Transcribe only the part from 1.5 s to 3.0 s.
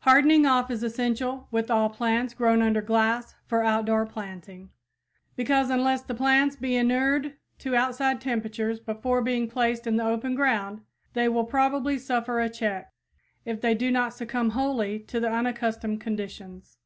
with all plants grown under